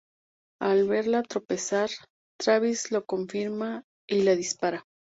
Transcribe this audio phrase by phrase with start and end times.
[0.67, 1.91] Al verla tropezar,
[2.39, 4.83] Travis lo confirma y le dispara.